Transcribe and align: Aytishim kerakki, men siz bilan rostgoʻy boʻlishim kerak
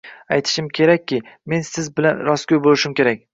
Aytishim 0.35 0.69
kerakki, 0.79 1.19
men 1.53 1.67
siz 1.69 1.91
bilan 2.01 2.25
rostgoʻy 2.31 2.63
boʻlishim 2.65 2.99
kerak 3.03 3.23